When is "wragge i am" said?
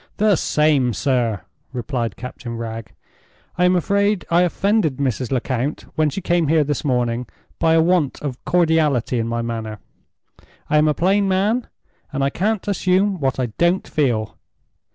2.57-3.75